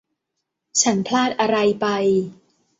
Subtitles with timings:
[0.81, 1.85] ฉันพลาดอะไรไป